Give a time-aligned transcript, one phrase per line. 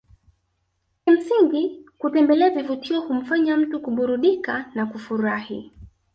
[1.03, 5.71] Kimsingi kutembelea vivutio humfanya mtu kuburudika na kufurahi